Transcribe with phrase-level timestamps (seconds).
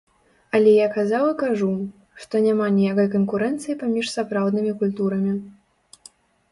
[0.59, 1.67] Але я казаў і кажу,
[2.23, 5.33] што няма ніякай канкурэнцыі паміж сапраўднымі культурамі.